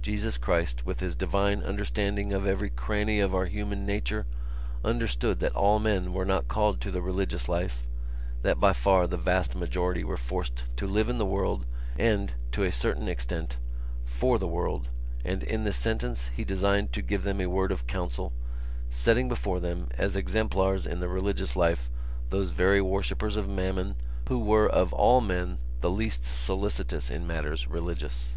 [0.00, 4.24] Jesus Christ, with His divine understanding of every cranny of our human nature,
[4.82, 7.86] understood that all men were not called to the religious life,
[8.40, 11.66] that by far the vast majority were forced to live in the world
[11.98, 13.58] and, to a certain extent,
[14.06, 14.88] for the world:
[15.26, 18.32] and in this sentence He designed to give them a word of counsel,
[18.88, 21.90] setting before them as exemplars in the religious life
[22.30, 23.96] those very worshippers of Mammon
[24.30, 28.36] who were of all men the least solicitous in matters religious.